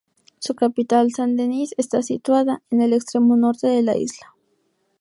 [0.39, 4.33] Su capital, San Denis, está situada en el extremo norte de la isla.